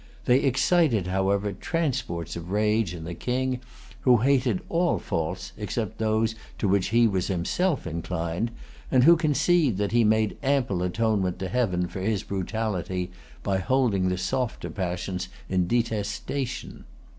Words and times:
They 0.25 0.39
excited, 0.39 1.05
however, 1.05 1.53
transports 1.53 2.35
of 2.35 2.49
rage 2.49 2.95
in 2.95 3.03
the 3.03 3.13
King, 3.13 3.59
who 3.99 4.17
hated 4.17 4.61
all 4.67 4.97
faults 4.97 5.51
except 5.57 5.99
those 5.99 6.33
to 6.57 6.67
which 6.67 6.87
he 6.87 7.07
was 7.07 7.27
himself 7.27 7.85
inclined, 7.85 8.49
and 8.89 9.03
who 9.03 9.15
conceived 9.15 9.77
that 9.77 9.91
he 9.91 10.03
made 10.03 10.37
ample 10.41 10.81
atonement 10.81 11.37
to 11.37 11.49
Heaven 11.49 11.87
for 11.87 12.01
his 12.01 12.23
brutality 12.23 13.11
by 13.43 13.59
holding 13.59 14.09
the 14.09 14.17
softer 14.17 14.71
passions 14.71 15.27
in 15.47 15.67
detestation. 15.67 16.85